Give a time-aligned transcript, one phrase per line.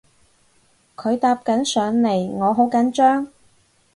[0.95, 3.27] 佢搭緊上嚟我好緊張